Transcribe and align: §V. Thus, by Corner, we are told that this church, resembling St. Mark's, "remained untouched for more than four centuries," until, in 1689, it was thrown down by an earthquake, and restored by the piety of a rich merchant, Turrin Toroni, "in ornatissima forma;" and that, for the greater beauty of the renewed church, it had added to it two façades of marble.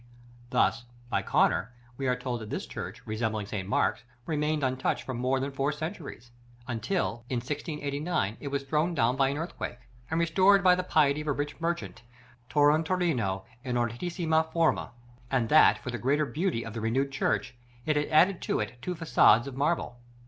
§V. 0.03 0.07
Thus, 0.49 0.85
by 1.11 1.21
Corner, 1.21 1.73
we 1.95 2.07
are 2.07 2.15
told 2.15 2.41
that 2.41 2.49
this 2.49 2.65
church, 2.65 3.03
resembling 3.05 3.45
St. 3.45 3.69
Mark's, 3.69 4.01
"remained 4.25 4.63
untouched 4.63 5.03
for 5.03 5.13
more 5.13 5.39
than 5.39 5.51
four 5.51 5.71
centuries," 5.71 6.31
until, 6.67 7.23
in 7.29 7.35
1689, 7.37 8.37
it 8.39 8.47
was 8.47 8.63
thrown 8.63 8.95
down 8.95 9.15
by 9.15 9.29
an 9.29 9.37
earthquake, 9.37 9.77
and 10.09 10.19
restored 10.19 10.63
by 10.63 10.73
the 10.73 10.81
piety 10.81 11.21
of 11.21 11.27
a 11.27 11.31
rich 11.33 11.61
merchant, 11.61 12.01
Turrin 12.49 12.83
Toroni, 12.83 13.43
"in 13.63 13.77
ornatissima 13.77 14.51
forma;" 14.51 14.89
and 15.29 15.49
that, 15.49 15.77
for 15.77 15.91
the 15.91 15.99
greater 15.99 16.25
beauty 16.25 16.65
of 16.65 16.73
the 16.73 16.81
renewed 16.81 17.11
church, 17.11 17.53
it 17.85 17.95
had 17.95 18.07
added 18.07 18.41
to 18.41 18.59
it 18.59 18.81
two 18.81 18.95
façades 18.95 19.45
of 19.45 19.55
marble. 19.55 19.99